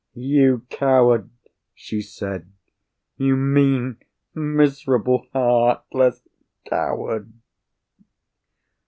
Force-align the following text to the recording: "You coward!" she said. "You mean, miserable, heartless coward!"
"You 0.15 0.65
coward!" 0.71 1.29
she 1.75 2.01
said. 2.01 2.51
"You 3.17 3.35
mean, 3.35 3.97
miserable, 4.33 5.27
heartless 5.31 6.27
coward!" 6.65 7.31